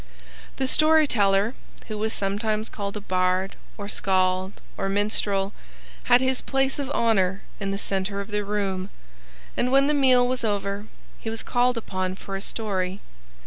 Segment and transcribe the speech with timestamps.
[0.55, 1.53] The story teller,
[1.87, 5.53] who was sometimes called a bard or skald or minstrel,
[6.05, 8.89] had his place of honor in the center of the room,
[9.55, 10.87] and when the meal was over
[11.19, 12.99] he was called upon for a story.